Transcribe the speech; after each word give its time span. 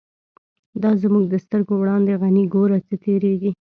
دا 0.81 0.91
زمونږ 1.01 1.25
د 1.29 1.35
سترگو 1.43 1.73
وړاندی 1.77 2.13
«غنی» 2.21 2.43
گوره 2.53 2.77
څه 2.87 2.93
تیریږی 3.03 3.51